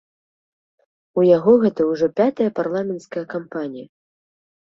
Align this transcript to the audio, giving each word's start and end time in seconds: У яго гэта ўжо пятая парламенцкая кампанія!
У 1.21 1.25
яго 1.37 1.53
гэта 1.65 1.81
ўжо 1.91 2.09
пятая 2.21 2.49
парламенцкая 2.59 3.23
кампанія! 3.37 3.87